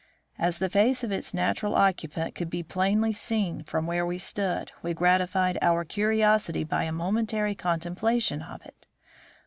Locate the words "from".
3.63-3.85